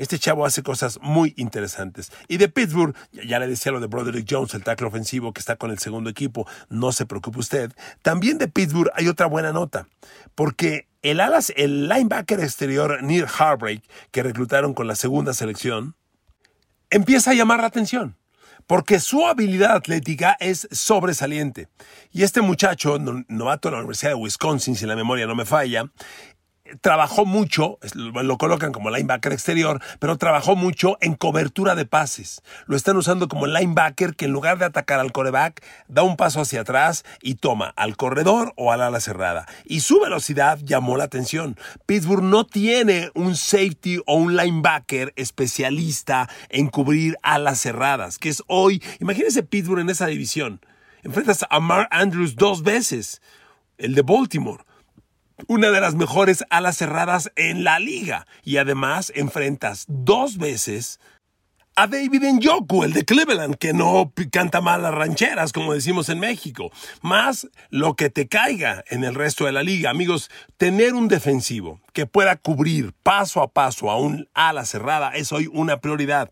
Este 0.00 0.19
chavo 0.19 0.47
hace 0.47 0.62
cosas 0.62 0.99
muy 1.02 1.35
interesantes. 1.37 2.11
Y 2.26 2.38
de 2.38 2.49
Pittsburgh, 2.49 2.97
ya 3.12 3.38
le 3.38 3.47
decía 3.47 3.71
lo 3.71 3.80
de 3.80 3.87
Broderick 3.87 4.26
Jones, 4.26 4.54
el 4.54 4.64
tackle 4.64 4.87
ofensivo 4.87 5.35
que 5.35 5.40
está 5.40 5.57
con 5.57 5.71
el 5.71 5.78
segundo 5.78 6.09
equipo, 6.09 6.49
no 6.71 6.90
se 6.90 7.04
preocupe 7.04 7.38
usted. 7.38 7.71
También 8.00 8.38
de 8.38 8.49
Pittsburgh 8.49 8.90
hay 8.95 9.09
otra 9.09 9.26
buena 9.26 9.52
nota, 9.52 9.88
porque 10.35 10.88
el 11.02 11.21
alas, 11.21 11.52
el 11.54 11.90
linebacker 11.90 12.40
exterior 12.40 13.02
Neil 13.02 13.26
Harbrake, 13.26 13.83
que 14.11 14.23
reclutaron 14.23 14.73
con 14.73 14.87
la 14.87 14.95
segunda 14.95 15.35
selección, 15.35 15.95
empieza 16.88 17.33
a 17.33 17.35
llamar 17.35 17.61
la 17.61 17.66
atención 17.66 18.16
porque 18.66 19.00
su 19.00 19.26
habilidad 19.26 19.73
atlética 19.73 20.37
es 20.38 20.69
sobresaliente. 20.71 21.66
Y 22.12 22.23
este 22.23 22.40
muchacho, 22.40 22.99
novato 23.26 23.69
de 23.69 23.73
la 23.73 23.78
Universidad 23.78 24.12
de 24.12 24.14
Wisconsin, 24.14 24.76
si 24.76 24.87
la 24.87 24.95
memoria 24.95 25.26
no 25.26 25.35
me 25.35 25.45
falla, 25.45 25.90
trabajó 26.80 27.24
mucho, 27.24 27.78
lo 27.94 28.38
colocan 28.38 28.72
como 28.72 28.90
linebacker 28.90 29.32
exterior, 29.32 29.80
pero 29.98 30.16
trabajó 30.16 30.56
mucho 30.56 30.96
en 31.00 31.14
cobertura 31.14 31.74
de 31.74 31.86
pases. 31.86 32.42
Lo 32.66 32.76
están 32.76 32.96
usando 32.96 33.28
como 33.28 33.46
linebacker 33.46 34.14
que 34.14 34.26
en 34.26 34.32
lugar 34.32 34.58
de 34.58 34.64
atacar 34.64 35.00
al 35.00 35.12
coreback, 35.12 35.62
da 35.88 36.02
un 36.02 36.16
paso 36.16 36.40
hacia 36.40 36.62
atrás 36.62 37.04
y 37.22 37.36
toma 37.36 37.72
al 37.76 37.96
corredor 37.96 38.52
o 38.56 38.72
al 38.72 38.82
ala 38.82 39.00
cerrada. 39.00 39.46
Y 39.64 39.80
su 39.80 40.00
velocidad 40.00 40.58
llamó 40.62 40.96
la 40.96 41.04
atención. 41.04 41.56
Pittsburgh 41.86 42.22
no 42.22 42.46
tiene 42.46 43.10
un 43.14 43.36
safety 43.36 43.98
o 44.06 44.14
un 44.14 44.36
linebacker 44.36 45.12
especialista 45.16 46.28
en 46.48 46.68
cubrir 46.68 47.16
alas 47.22 47.60
cerradas, 47.60 48.18
que 48.18 48.28
es 48.28 48.42
hoy, 48.46 48.82
imagínense 49.00 49.42
Pittsburgh 49.42 49.80
en 49.80 49.90
esa 49.90 50.06
división. 50.06 50.60
Enfrentas 51.02 51.46
a 51.48 51.60
Mark 51.60 51.88
Andrews 51.90 52.36
dos 52.36 52.62
veces, 52.62 53.22
el 53.78 53.94
de 53.94 54.02
Baltimore 54.02 54.64
una 55.47 55.70
de 55.70 55.80
las 55.80 55.94
mejores 55.94 56.44
alas 56.50 56.76
cerradas 56.76 57.30
en 57.37 57.64
la 57.64 57.78
liga. 57.78 58.26
Y 58.42 58.56
además 58.59 59.12
enfrentas 59.14 59.85
dos 59.88 60.38
veces 60.38 61.00
a 61.76 61.87
David 61.87 62.25
Njoku, 62.25 62.85
el 62.85 62.92
de 62.92 63.04
Cleveland, 63.04 63.56
que 63.56 63.73
no 63.73 64.12
canta 64.30 64.61
mal 64.61 64.82
las 64.82 64.92
rancheras, 64.92 65.52
como 65.52 65.73
decimos 65.73 66.09
en 66.11 66.18
México. 66.18 66.70
Más 67.00 67.49
lo 67.70 67.94
que 67.94 68.11
te 68.11 68.28
caiga 68.28 68.85
en 68.88 69.02
el 69.02 69.14
resto 69.14 69.47
de 69.47 69.52
la 69.52 69.62
liga. 69.62 69.88
Amigos, 69.88 70.30
tener 70.59 70.92
un 70.92 71.09
defensivo 71.09 71.80
que 71.94 72.06
pueda 72.06 72.37
cubrir 72.37 72.92
paso 73.02 73.40
a 73.40 73.49
paso 73.49 73.90
a 73.90 73.97
un 73.97 74.28
ala 74.35 74.64
cerrada 74.64 75.12
es 75.14 75.32
hoy 75.32 75.49
una 75.52 75.80
prioridad. 75.80 76.30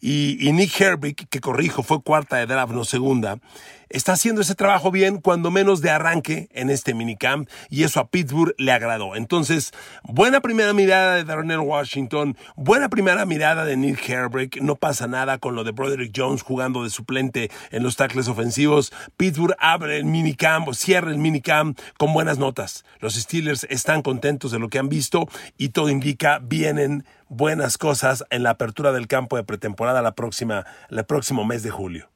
Y, 0.00 0.50
Nick 0.52 0.80
Herbig, 0.80 1.28
que 1.28 1.40
corrijo, 1.40 1.82
fue 1.82 2.02
cuarta 2.02 2.36
de 2.36 2.46
draft, 2.46 2.72
no 2.72 2.84
segunda, 2.84 3.38
está 3.88 4.12
haciendo 4.12 4.40
ese 4.40 4.54
trabajo 4.54 4.90
bien, 4.90 5.20
cuando 5.20 5.50
menos 5.50 5.80
de 5.80 5.90
arranque 5.90 6.48
en 6.52 6.70
este 6.70 6.94
minicamp, 6.94 7.48
y 7.70 7.84
eso 7.84 8.00
a 8.00 8.08
Pittsburgh 8.08 8.54
le 8.58 8.72
agradó. 8.72 9.16
Entonces, 9.16 9.72
buena 10.02 10.40
primera 10.40 10.72
mirada 10.72 11.16
de 11.16 11.24
Darnell 11.24 11.60
Washington, 11.60 12.36
buena 12.56 12.88
primera 12.88 13.26
mirada 13.26 13.64
de 13.64 13.76
Nick 13.76 14.08
Herbig, 14.08 14.62
no 14.62 14.76
pasa 14.76 15.06
nada 15.06 15.38
con 15.38 15.54
lo 15.54 15.64
de 15.64 15.72
Broderick 15.72 16.12
Jones 16.14 16.42
jugando 16.42 16.84
de 16.84 16.90
suplente 16.90 17.50
en 17.70 17.82
los 17.82 17.96
tackles 17.96 18.28
ofensivos. 18.28 18.92
Pittsburgh 19.16 19.56
abre 19.58 19.98
el 19.98 20.04
minicamp, 20.04 20.72
cierra 20.72 21.10
el 21.10 21.18
minicamp 21.18 21.78
con 21.98 22.12
buenas 22.12 22.38
notas. 22.38 22.84
Los 23.00 23.14
Steelers 23.14 23.66
están 23.70 24.02
contentos 24.02 24.52
de 24.52 24.58
lo 24.58 24.68
que 24.68 24.78
han 24.78 24.88
visto 24.88 25.28
y 25.56 25.70
todo 25.70 25.88
indica 25.88 26.38
vienen 26.40 27.04
buenas 27.28 27.78
cosas 27.78 28.24
en 28.30 28.42
la 28.42 28.50
apertura 28.50 28.92
del 28.92 29.06
campo 29.06 29.36
de 29.36 29.44
pretemporada 29.44 30.02
la 30.02 30.14
próxima, 30.14 30.64
el 30.90 31.04
próximo 31.04 31.44
mes 31.44 31.62
de 31.62 31.70
julio. 31.70 32.15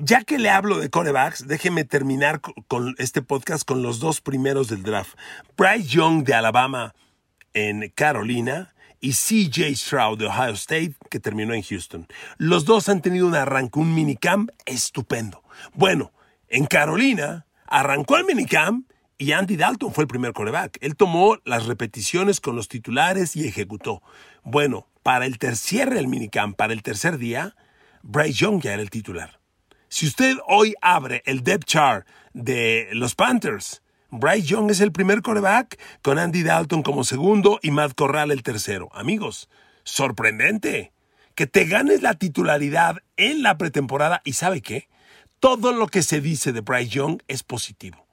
Ya 0.00 0.24
que 0.24 0.38
le 0.38 0.50
hablo 0.50 0.80
de 0.80 0.90
corebacks, 0.90 1.46
déjeme 1.46 1.84
terminar 1.84 2.40
con 2.66 2.96
este 2.98 3.22
podcast 3.22 3.64
con 3.64 3.82
los 3.82 4.00
dos 4.00 4.20
primeros 4.20 4.66
del 4.66 4.82
draft. 4.82 5.16
Bryce 5.56 5.86
Young 5.86 6.24
de 6.24 6.34
Alabama 6.34 6.96
en 7.52 7.90
Carolina 7.90 8.74
y 9.00 9.12
CJ 9.12 9.76
Stroud 9.76 10.18
de 10.18 10.26
Ohio 10.26 10.54
State 10.54 10.94
que 11.10 11.20
terminó 11.20 11.54
en 11.54 11.62
Houston. 11.62 12.08
Los 12.38 12.64
dos 12.64 12.88
han 12.88 13.02
tenido 13.02 13.28
un 13.28 13.36
arranque, 13.36 13.78
un 13.78 13.94
minicamp 13.94 14.50
estupendo. 14.66 15.44
Bueno, 15.74 16.12
en 16.48 16.66
Carolina 16.66 17.46
arrancó 17.64 18.16
el 18.16 18.24
minicamp 18.24 18.90
y 19.16 19.30
Andy 19.30 19.56
Dalton 19.56 19.92
fue 19.92 20.02
el 20.02 20.08
primer 20.08 20.32
coreback. 20.32 20.76
Él 20.80 20.96
tomó 20.96 21.38
las 21.44 21.66
repeticiones 21.66 22.40
con 22.40 22.56
los 22.56 22.66
titulares 22.66 23.36
y 23.36 23.46
ejecutó. 23.46 24.02
Bueno, 24.42 24.88
para 25.04 25.24
el 25.26 25.38
tercer 25.38 25.94
del 25.94 26.08
minicamp, 26.08 26.56
para 26.56 26.72
el 26.72 26.82
tercer 26.82 27.16
día, 27.16 27.54
Bryce 28.02 28.40
Young 28.40 28.60
ya 28.60 28.72
era 28.72 28.82
el 28.82 28.90
titular. 28.90 29.43
Si 29.94 30.08
usted 30.08 30.38
hoy 30.48 30.74
abre 30.80 31.22
el 31.24 31.44
depth 31.44 31.66
chart 31.66 32.08
de 32.32 32.88
los 32.94 33.14
Panthers, 33.14 33.80
Bryce 34.10 34.48
Young 34.48 34.72
es 34.72 34.80
el 34.80 34.90
primer 34.90 35.22
coreback, 35.22 35.78
con 36.02 36.18
Andy 36.18 36.42
Dalton 36.42 36.82
como 36.82 37.04
segundo 37.04 37.60
y 37.62 37.70
Matt 37.70 37.94
Corral 37.94 38.32
el 38.32 38.42
tercero. 38.42 38.88
Amigos, 38.92 39.48
sorprendente. 39.84 40.92
Que 41.36 41.46
te 41.46 41.66
ganes 41.66 42.02
la 42.02 42.14
titularidad 42.14 43.04
en 43.16 43.44
la 43.44 43.56
pretemporada 43.56 44.20
y 44.24 44.32
¿sabe 44.32 44.62
qué? 44.62 44.88
Todo 45.38 45.70
lo 45.70 45.86
que 45.86 46.02
se 46.02 46.20
dice 46.20 46.52
de 46.52 46.62
Bryce 46.62 46.90
Young 46.90 47.22
es 47.28 47.44
positivo. 47.44 48.04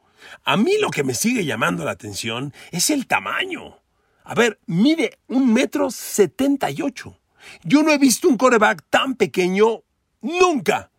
A 0.44 0.58
mí 0.58 0.78
lo 0.80 0.92
que 0.92 1.04
me 1.04 1.16
sigue 1.16 1.46
llamando 1.46 1.84
la 1.84 1.94
atención 1.94 2.54
es 2.70 2.92
el 2.92 3.08
tamaño. 3.08 3.80
A 4.24 4.36
ver, 4.36 4.60
mide 4.68 5.18
un 5.26 5.52
metro 5.52 5.90
setenta 5.90 6.70
y 6.70 6.84
ocho. 6.84 7.18
Yo 7.64 7.82
no 7.82 7.92
he 7.92 7.98
visto 7.98 8.28
un 8.28 8.38
coreback 8.38 8.84
tan 8.88 9.16
pequeño 9.16 9.82
nunca. 10.22 10.91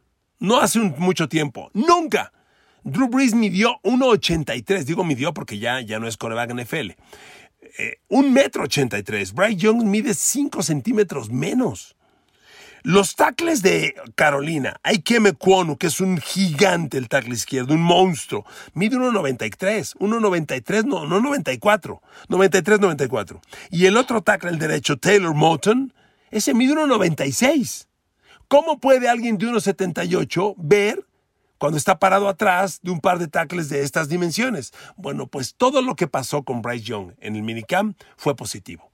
No 0.42 0.60
hace 0.60 0.80
mucho 0.80 1.28
tiempo. 1.28 1.70
Nunca. 1.72 2.32
Drew 2.82 3.06
Brees 3.06 3.32
midió 3.32 3.78
1,83. 3.84 4.82
Digo 4.82 5.04
midió 5.04 5.32
porque 5.32 5.60
ya, 5.60 5.80
ya 5.80 6.00
no 6.00 6.08
es 6.08 6.16
coreback 6.16 6.52
NFL. 6.52 6.90
Eh, 7.78 8.00
un 8.08 8.32
metro 8.32 8.64
ochenta 8.64 8.98
y 8.98 9.04
tres. 9.04 9.34
Bryce 9.34 9.54
Young 9.54 9.84
mide 9.84 10.14
5 10.14 10.64
centímetros 10.64 11.30
menos. 11.30 11.94
Los 12.82 13.14
tackles 13.14 13.62
de 13.62 13.94
Carolina, 14.16 14.80
hay 14.82 14.98
Keme 14.98 15.34
Kwonu, 15.34 15.78
que 15.78 15.86
es 15.86 16.00
un 16.00 16.18
gigante 16.18 16.98
el 16.98 17.08
tackle 17.08 17.34
izquierdo, 17.34 17.74
un 17.74 17.82
monstruo, 17.82 18.44
mide 18.74 18.96
1.93, 18.96 19.96
1.93, 19.98 20.84
no, 20.86 21.06
no 21.06 21.20
94, 21.20 22.02
93, 22.28 22.80
94. 22.80 23.40
Y 23.70 23.86
el 23.86 23.96
otro 23.96 24.22
tackle, 24.22 24.50
el 24.50 24.58
derecho, 24.58 24.96
Taylor 24.96 25.32
Moton, 25.32 25.94
ese 26.32 26.52
mide 26.52 26.74
1.96. 26.74 27.86
¿Cómo 28.52 28.78
puede 28.78 29.08
alguien 29.08 29.38
de 29.38 29.46
1.78 29.46 30.56
ver 30.58 31.06
cuando 31.56 31.78
está 31.78 31.98
parado 31.98 32.28
atrás 32.28 32.80
de 32.82 32.90
un 32.90 33.00
par 33.00 33.18
de 33.18 33.26
tackles 33.26 33.70
de 33.70 33.80
estas 33.80 34.10
dimensiones? 34.10 34.74
Bueno, 34.94 35.26
pues 35.26 35.54
todo 35.54 35.80
lo 35.80 35.96
que 35.96 36.06
pasó 36.06 36.42
con 36.42 36.60
Bryce 36.60 36.84
Young 36.84 37.12
en 37.20 37.36
el 37.36 37.44
minicamp 37.44 37.98
fue 38.18 38.36
positivo 38.36 38.92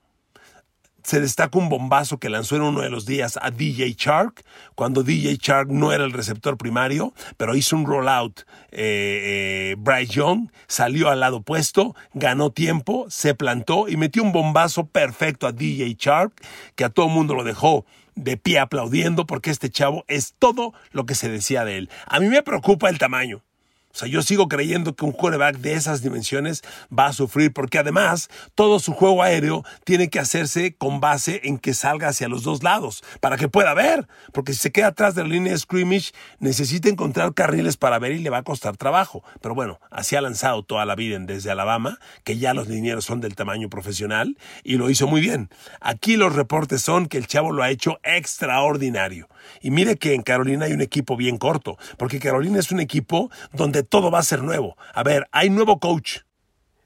se 1.02 1.22
destaca 1.22 1.58
un 1.58 1.70
bombazo 1.70 2.18
que 2.18 2.28
lanzó 2.28 2.56
en 2.56 2.62
uno 2.62 2.82
de 2.82 2.90
los 2.90 3.06
días 3.06 3.38
a 3.40 3.50
DJ 3.50 3.94
Shark, 3.96 4.44
cuando 4.74 5.02
DJ 5.02 5.38
Shark 5.40 5.70
no 5.70 5.90
era 5.90 6.04
el 6.04 6.12
receptor 6.12 6.58
primario, 6.58 7.14
pero 7.38 7.56
hizo 7.56 7.76
un 7.76 7.86
rollout. 7.86 8.40
Eh, 8.72 9.70
eh, 9.72 9.76
Bryce 9.78 10.12
Young 10.12 10.50
salió 10.66 11.08
al 11.08 11.20
lado 11.20 11.38
opuesto, 11.38 11.96
ganó 12.12 12.50
tiempo, 12.50 13.06
se 13.08 13.34
plantó 13.34 13.88
y 13.88 13.96
metió 13.96 14.22
un 14.22 14.32
bombazo 14.32 14.86
perfecto 14.86 15.46
a 15.46 15.52
DJ 15.52 15.96
Shark, 15.98 16.34
que 16.74 16.84
a 16.84 16.90
todo 16.90 17.08
mundo 17.08 17.34
lo 17.34 17.42
dejó 17.42 17.86
de 18.18 18.36
pie 18.36 18.58
aplaudiendo 18.58 19.26
porque 19.26 19.50
este 19.50 19.70
chavo 19.70 20.04
es 20.08 20.34
todo 20.38 20.72
lo 20.90 21.06
que 21.06 21.14
se 21.14 21.28
decía 21.28 21.64
de 21.64 21.78
él. 21.78 21.90
A 22.06 22.20
mí 22.20 22.28
me 22.28 22.42
preocupa 22.42 22.88
el 22.88 22.98
tamaño. 22.98 23.42
O 23.92 23.98
sea, 23.98 24.08
yo 24.08 24.22
sigo 24.22 24.48
creyendo 24.48 24.94
que 24.94 25.04
un 25.04 25.12
quarterback 25.12 25.56
de 25.56 25.72
esas 25.72 26.02
dimensiones 26.02 26.62
va 26.96 27.06
a 27.06 27.12
sufrir 27.12 27.52
porque 27.52 27.78
además 27.78 28.28
todo 28.54 28.78
su 28.78 28.92
juego 28.92 29.22
aéreo 29.22 29.64
tiene 29.84 30.08
que 30.08 30.20
hacerse 30.20 30.74
con 30.74 31.00
base 31.00 31.40
en 31.44 31.58
que 31.58 31.74
salga 31.74 32.08
hacia 32.08 32.28
los 32.28 32.42
dos 32.42 32.62
lados 32.62 33.02
para 33.20 33.36
que 33.36 33.48
pueda 33.48 33.74
ver. 33.74 34.06
Porque 34.32 34.52
si 34.52 34.60
se 34.60 34.72
queda 34.72 34.88
atrás 34.88 35.14
de 35.14 35.22
la 35.22 35.28
línea 35.28 35.52
de 35.52 35.58
scrimmage 35.58 36.12
necesita 36.38 36.88
encontrar 36.88 37.34
carriles 37.34 37.76
para 37.76 37.98
ver 37.98 38.12
y 38.12 38.18
le 38.18 38.30
va 38.30 38.38
a 38.38 38.42
costar 38.42 38.76
trabajo. 38.76 39.24
Pero 39.40 39.54
bueno, 39.54 39.80
así 39.90 40.14
ha 40.16 40.20
lanzado 40.20 40.62
toda 40.62 40.84
la 40.84 40.94
vida 40.94 41.18
desde 41.20 41.50
Alabama, 41.50 41.98
que 42.24 42.38
ya 42.38 42.54
los 42.54 42.68
linieros 42.68 43.04
son 43.04 43.20
del 43.20 43.34
tamaño 43.34 43.70
profesional 43.70 44.36
y 44.62 44.76
lo 44.76 44.90
hizo 44.90 45.06
muy 45.06 45.20
bien. 45.20 45.48
Aquí 45.80 46.16
los 46.16 46.34
reportes 46.34 46.82
son 46.82 47.06
que 47.06 47.18
el 47.18 47.26
chavo 47.26 47.52
lo 47.52 47.62
ha 47.62 47.70
hecho 47.70 47.98
extraordinario. 48.02 49.28
Y 49.60 49.70
mire 49.70 49.96
que 49.96 50.14
en 50.14 50.22
Carolina 50.22 50.66
hay 50.66 50.72
un 50.72 50.82
equipo 50.82 51.16
bien 51.16 51.38
corto, 51.38 51.78
porque 51.96 52.20
Carolina 52.20 52.58
es 52.58 52.70
un 52.70 52.80
equipo 52.80 53.30
donde 53.52 53.77
todo 53.82 54.10
va 54.10 54.20
a 54.20 54.22
ser 54.22 54.42
nuevo. 54.42 54.76
A 54.94 55.02
ver, 55.02 55.28
hay 55.32 55.50
nuevo 55.50 55.78
coach. 55.78 56.20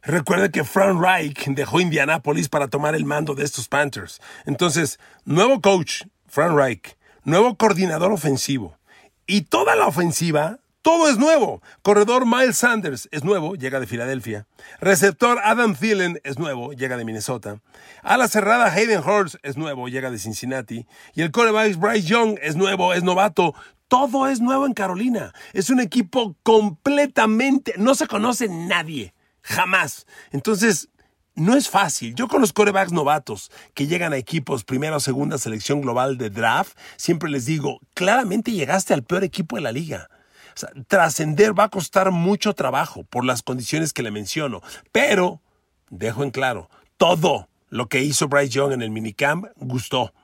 Recuerde 0.02 0.50
que 0.50 0.64
Frank 0.64 1.00
Reich 1.00 1.46
dejó 1.46 1.80
Indianápolis 1.80 2.48
para 2.48 2.68
tomar 2.68 2.94
el 2.94 3.04
mando 3.04 3.34
de 3.34 3.44
estos 3.44 3.68
Panthers. 3.68 4.20
Entonces, 4.46 4.98
nuevo 5.24 5.60
coach, 5.60 6.02
Frank 6.26 6.56
Reich, 6.56 6.96
nuevo 7.22 7.56
coordinador 7.56 8.10
ofensivo. 8.10 8.76
Y 9.26 9.42
toda 9.42 9.76
la 9.76 9.86
ofensiva, 9.86 10.58
todo 10.82 11.08
es 11.08 11.16
nuevo. 11.16 11.62
Corredor 11.82 12.26
Miles 12.26 12.56
Sanders 12.56 13.08
es 13.12 13.22
nuevo, 13.22 13.54
llega 13.54 13.78
de 13.78 13.86
Filadelfia. 13.86 14.48
Receptor 14.80 15.38
Adam 15.44 15.76
Thielen 15.76 16.20
es 16.24 16.40
nuevo, 16.40 16.72
llega 16.72 16.96
de 16.96 17.04
Minnesota. 17.04 17.60
Ala 18.02 18.26
cerrada 18.26 18.72
Hayden 18.72 18.98
Hurst 18.98 19.36
es 19.44 19.56
nuevo, 19.56 19.86
llega 19.86 20.10
de 20.10 20.18
Cincinnati. 20.18 20.84
Y 21.14 21.22
el 21.22 21.30
coreback 21.30 21.76
Bryce 21.76 22.08
Young 22.08 22.36
es 22.42 22.56
nuevo, 22.56 22.92
es 22.92 23.04
novato, 23.04 23.54
todo 23.92 24.26
es 24.26 24.40
nuevo 24.40 24.64
en 24.64 24.72
Carolina. 24.72 25.34
Es 25.52 25.68
un 25.68 25.78
equipo 25.78 26.34
completamente, 26.42 27.74
no 27.76 27.94
se 27.94 28.06
conoce 28.06 28.48
nadie, 28.48 29.12
jamás. 29.42 30.06
Entonces, 30.30 30.88
no 31.34 31.54
es 31.54 31.68
fácil. 31.68 32.14
Yo 32.14 32.26
con 32.26 32.40
los 32.40 32.54
corebacks 32.54 32.90
novatos 32.90 33.50
que 33.74 33.86
llegan 33.86 34.14
a 34.14 34.16
equipos 34.16 34.64
primera 34.64 34.96
o 34.96 35.00
segunda 35.00 35.36
selección 35.36 35.82
global 35.82 36.16
de 36.16 36.30
draft, 36.30 36.74
siempre 36.96 37.28
les 37.28 37.44
digo, 37.44 37.80
claramente 37.92 38.52
llegaste 38.52 38.94
al 38.94 39.02
peor 39.02 39.24
equipo 39.24 39.56
de 39.56 39.62
la 39.62 39.72
liga. 39.72 40.08
trascender 40.88 41.52
va 41.58 41.64
a 41.64 41.68
costar 41.68 42.12
mucho 42.12 42.54
trabajo 42.54 43.04
por 43.04 43.26
las 43.26 43.42
condiciones 43.42 43.92
que 43.92 44.02
le 44.02 44.10
menciono, 44.10 44.62
pero 44.90 45.42
dejo 45.90 46.24
en 46.24 46.30
claro, 46.30 46.70
todo 46.96 47.50
lo 47.68 47.90
que 47.90 48.00
hizo 48.00 48.26
Bryce 48.26 48.54
Young 48.54 48.72
en 48.72 48.80
el 48.80 48.90
minicamp 48.90 49.48
gustó 49.56 50.14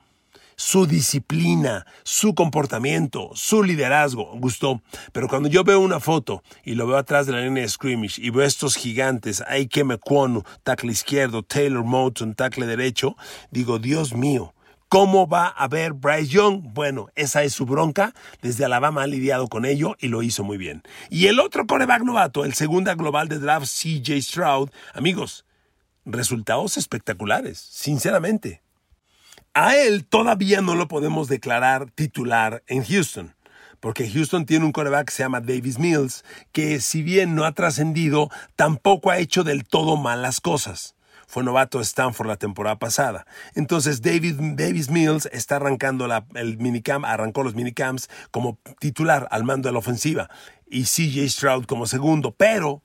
su 0.59 0.85
disciplina, 0.85 1.85
su 2.03 2.35
comportamiento, 2.35 3.31
su 3.33 3.63
liderazgo, 3.63 4.29
gustó. 4.39 4.81
Pero 5.13 5.29
cuando 5.29 5.47
yo 5.47 5.63
veo 5.63 5.79
una 5.79 6.01
foto 6.01 6.43
y 6.65 6.75
lo 6.75 6.85
veo 6.85 6.97
atrás 6.97 7.25
de 7.25 7.31
la 7.31 7.39
línea 7.39 7.63
de 7.63 7.69
scrimmage 7.69 8.21
y 8.21 8.29
veo 8.29 8.45
estos 8.45 8.75
gigantes, 8.75 9.41
Aike 9.47 9.85
Mekwonu, 9.85 10.43
tackle 10.63 10.91
izquierdo, 10.91 11.43
Taylor 11.43 11.85
Moton, 11.85 12.35
tackle 12.35 12.65
derecho, 12.65 13.15
digo, 13.51 13.79
Dios 13.79 14.13
mío, 14.13 14.53
¿Cómo 14.89 15.27
va 15.27 15.47
a 15.47 15.67
ver 15.67 15.93
Bryce 15.93 16.29
Young? 16.29 16.61
Bueno, 16.73 17.09
esa 17.13 17.43
es 17.43 17.53
su 17.53 17.67
bronca. 17.67 18.15
Desde 18.41 18.65
Alabama 18.65 19.03
ha 19.03 19.07
lidiado 19.07 19.47
con 19.47 19.65
ello 19.65 19.95
y 19.99 20.07
lo 20.07 20.23
hizo 20.23 20.43
muy 20.43 20.57
bien. 20.57 20.81
Y 21.11 21.27
el 21.27 21.39
otro 21.39 21.67
coreback 21.67 22.01
novato, 22.01 22.43
el 22.43 22.55
segunda 22.55 22.95
global 22.95 23.27
de 23.27 23.37
draft, 23.37 23.67
CJ 23.67 24.19
Stroud, 24.19 24.71
amigos, 24.95 25.45
resultados 26.05 26.75
espectaculares, 26.77 27.59
sinceramente. 27.59 28.63
A 29.53 29.75
él 29.75 30.05
todavía 30.05 30.61
no 30.61 30.75
lo 30.75 30.87
podemos 30.87 31.27
declarar 31.27 31.89
titular 31.89 32.63
en 32.67 32.83
Houston, 32.83 33.35
porque 33.79 34.09
Houston 34.09 34.45
tiene 34.45 34.65
un 34.65 34.71
coreback 34.71 35.07
que 35.07 35.13
se 35.13 35.23
llama 35.23 35.41
Davis 35.41 35.79
Mills, 35.79 36.23
que 36.51 36.79
si 36.79 37.01
bien 37.01 37.33
no 37.33 37.45
ha 37.45 37.53
trascendido, 37.53 38.29
tampoco 38.55 39.09
ha 39.09 39.17
hecho 39.17 39.43
del 39.43 39.63
todo 39.63 39.97
malas 39.97 40.39
cosas. 40.39 40.95
Fue 41.27 41.43
novato 41.43 41.79
Stanford 41.79 42.27
la 42.27 42.37
temporada 42.37 42.79
pasada. 42.79 43.25
Entonces 43.53 44.01
David, 44.01 44.35
Davis 44.55 44.89
Mills 44.89 45.27
está 45.31 45.57
arrancando 45.57 46.07
la, 46.07 46.25
el 46.35 46.57
minicamp, 46.57 47.05
arrancó 47.05 47.43
los 47.43 47.55
minicamps 47.55 48.09
como 48.31 48.59
titular 48.79 49.27
al 49.31 49.43
mando 49.43 49.69
de 49.69 49.73
la 49.73 49.79
ofensiva 49.79 50.29
y 50.67 50.83
CJ 50.83 51.29
Stroud 51.29 51.65
como 51.65 51.85
segundo, 51.85 52.31
pero 52.31 52.81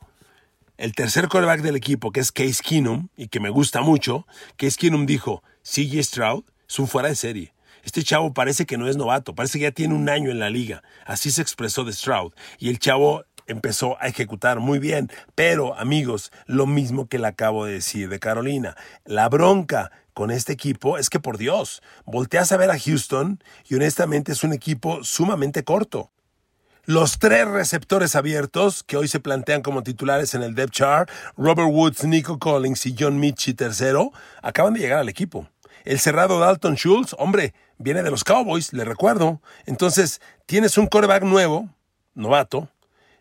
el 0.77 0.95
tercer 0.95 1.29
coreback 1.29 1.61
del 1.61 1.77
equipo, 1.77 2.11
que 2.11 2.21
es 2.21 2.33
Case 2.33 2.63
Keenum, 2.63 3.09
y 3.17 3.29
que 3.29 3.41
me 3.41 3.49
gusta 3.49 3.81
mucho, 3.81 4.27
Case 4.57 4.77
Keenum 4.79 5.07
dijo, 5.07 5.43
CJ 5.63 6.03
Stroud 6.03 6.45
es 6.69 6.79
un 6.79 6.89
fuera 6.89 7.09
de 7.09 7.15
serie. 7.15 7.55
Este 7.85 8.03
chavo 8.03 8.33
parece 8.33 8.65
que 8.65 8.79
no 8.79 8.89
es 8.89 8.97
novato, 8.97 9.35
parece 9.35 9.59
que 9.59 9.65
ya 9.65 9.73
tiene 9.73 9.95
un 9.95 10.09
año 10.09 10.31
en 10.31 10.39
la 10.39 10.49
liga. 10.49 10.83
Así 11.05 11.31
se 11.31 11.43
expresó 11.43 11.85
de 11.85 11.93
Stroud. 11.93 12.33
Y 12.59 12.71
el 12.71 12.79
chavo 12.79 13.25
empezó 13.47 14.01
a 14.01 14.09
ejecutar 14.09 14.61
muy 14.61 14.79
bien. 14.79 15.11
Pero, 15.35 15.79
amigos, 15.79 16.33
lo 16.47 16.67
mismo 16.67 17.09
que 17.09 17.19
le 17.19 17.27
acabo 17.27 17.67
de 17.67 17.75
decir 17.75 18.09
de 18.09 18.19
Carolina. 18.19 18.77
La 19.05 19.29
bronca 19.29 19.93
con 20.15 20.31
este 20.31 20.53
equipo 20.53 20.97
es 20.97 21.11
que, 21.11 21.21
por 21.21 21.39
Dios, 21.39 21.83
volteas 22.07 22.53
a 22.53 22.57
ver 22.57 22.71
a 22.71 22.79
Houston 22.79 23.43
y 23.69 23.75
honestamente 23.75 24.33
es 24.33 24.45
un 24.45 24.53
equipo 24.53 25.05
sumamente 25.05 25.65
corto. 25.65 26.11
Los 26.87 27.19
tres 27.19 27.49
receptores 27.49 28.15
abiertos 28.15 28.83
que 28.83 28.99
hoy 28.99 29.09
se 29.09 29.19
plantean 29.19 29.63
como 29.63 29.83
titulares 29.83 30.35
en 30.35 30.43
el 30.43 30.55
depth 30.55 30.73
chart, 30.73 31.11
Robert 31.37 31.71
Woods, 31.71 32.05
Nico 32.05 32.39
Collins 32.39 32.85
y 32.85 32.95
John 32.99 33.19
Mitchie 33.19 33.55
tercero, 33.55 34.13
acaban 34.43 34.75
de 34.75 34.81
llegar 34.81 34.99
al 34.99 35.09
equipo. 35.09 35.49
El 35.85 36.01
cerrado 36.01 36.41
Dalton 36.41 36.77
Schultz, 36.77 37.15
hombre, 37.19 37.55
viene 37.79 38.03
de 38.03 38.11
los 38.11 38.25
Cowboys, 38.25 38.73
le 38.73 38.85
recuerdo. 38.85 39.41
Entonces, 39.67 40.21
tienes 40.47 40.79
un 40.79 40.87
coreback 40.87 41.23
nuevo, 41.23 41.69
novato. 42.15 42.69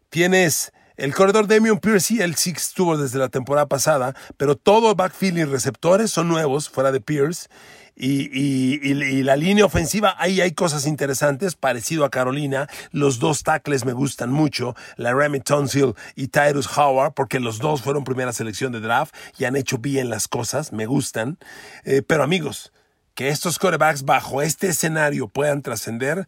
Tienes 0.09 0.71
el 0.95 1.13
corredor 1.13 1.47
Damian 1.47 1.79
Pierce, 1.79 2.23
el 2.23 2.35
Six 2.35 2.67
estuvo 2.67 2.97
desde 2.97 3.19
la 3.19 3.27
temporada 3.27 3.67
pasada, 3.67 4.15
pero 4.37 4.55
todo 4.55 4.95
backfield 4.95 5.39
y 5.39 5.43
receptores 5.43 6.11
son 6.11 6.29
nuevos, 6.29 6.69
fuera 6.69 6.91
de 6.91 7.01
Pierce. 7.01 7.49
Y, 7.95 9.23
la 9.23 9.35
línea 9.35 9.65
ofensiva, 9.65 10.15
ahí 10.17 10.41
hay 10.41 10.51
cosas 10.51 10.87
interesantes, 10.87 11.55
parecido 11.55 12.05
a 12.05 12.09
Carolina. 12.09 12.67
Los 12.91 13.19
dos 13.19 13.43
tackles 13.43 13.85
me 13.85 13.93
gustan 13.93 14.31
mucho, 14.31 14.75
la 14.97 15.13
Remy 15.13 15.39
Tonsil 15.41 15.93
y 16.15 16.27
Tyrus 16.27 16.77
Howard, 16.77 17.13
porque 17.13 17.39
los 17.39 17.59
dos 17.59 17.81
fueron 17.81 18.03
primera 18.03 18.33
selección 18.33 18.71
de 18.71 18.79
draft 18.79 19.13
y 19.37 19.45
han 19.45 19.55
hecho 19.55 19.77
bien 19.77 20.09
las 20.09 20.27
cosas, 20.27 20.73
me 20.73 20.85
gustan. 20.85 21.37
Eh, 21.85 22.01
pero 22.01 22.23
amigos, 22.23 22.73
que 23.13 23.29
estos 23.29 23.59
corebacks 23.59 24.03
bajo 24.03 24.41
este 24.41 24.67
escenario 24.67 25.27
puedan 25.27 25.61
trascender, 25.61 26.27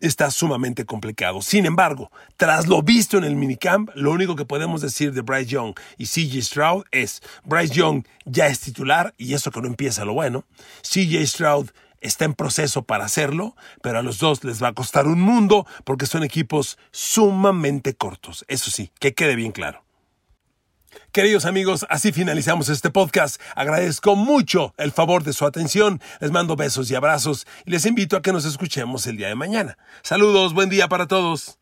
está 0.00 0.30
sumamente 0.30 0.84
complicado. 0.84 1.42
Sin 1.42 1.66
embargo, 1.66 2.10
tras 2.36 2.66
lo 2.66 2.82
visto 2.82 3.18
en 3.18 3.24
el 3.24 3.36
minicamp, 3.36 3.90
lo 3.94 4.12
único 4.12 4.36
que 4.36 4.44
podemos 4.44 4.80
decir 4.80 5.12
de 5.12 5.22
Bryce 5.22 5.46
Young 5.46 5.74
y 5.98 6.06
CJ 6.06 6.42
Stroud 6.42 6.84
es, 6.90 7.22
Bryce 7.44 7.74
Young 7.74 8.04
ya 8.24 8.46
es 8.46 8.60
titular 8.60 9.14
y 9.16 9.34
eso 9.34 9.50
que 9.50 9.60
no 9.60 9.68
empieza 9.68 10.04
lo 10.04 10.14
bueno. 10.14 10.44
CJ 10.82 11.26
Stroud 11.26 11.70
está 12.00 12.24
en 12.24 12.34
proceso 12.34 12.82
para 12.82 13.04
hacerlo, 13.04 13.56
pero 13.82 13.98
a 13.98 14.02
los 14.02 14.18
dos 14.18 14.44
les 14.44 14.62
va 14.62 14.68
a 14.68 14.74
costar 14.74 15.06
un 15.06 15.20
mundo 15.20 15.66
porque 15.84 16.06
son 16.06 16.24
equipos 16.24 16.78
sumamente 16.90 17.94
cortos. 17.94 18.44
Eso 18.48 18.70
sí, 18.70 18.90
que 18.98 19.14
quede 19.14 19.36
bien 19.36 19.52
claro. 19.52 19.85
Queridos 21.12 21.44
amigos, 21.44 21.86
así 21.88 22.12
finalizamos 22.12 22.68
este 22.68 22.90
podcast. 22.90 23.40
Agradezco 23.54 24.16
mucho 24.16 24.74
el 24.76 24.92
favor 24.92 25.24
de 25.24 25.32
su 25.32 25.46
atención. 25.46 26.00
Les 26.20 26.30
mando 26.30 26.56
besos 26.56 26.90
y 26.90 26.94
abrazos 26.94 27.46
y 27.64 27.70
les 27.70 27.86
invito 27.86 28.16
a 28.16 28.22
que 28.22 28.32
nos 28.32 28.44
escuchemos 28.44 29.06
el 29.06 29.16
día 29.16 29.28
de 29.28 29.34
mañana. 29.34 29.78
Saludos, 30.02 30.54
buen 30.54 30.68
día 30.68 30.88
para 30.88 31.06
todos. 31.06 31.58